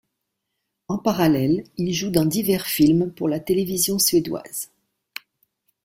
[0.87, 4.71] En parallèle il joue dans divers films pour la télévision suédoise.